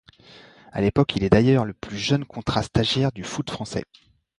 [0.71, 3.85] À l’époque, il est d’ailleurs le plus jeune contrat stagiaire du foot français.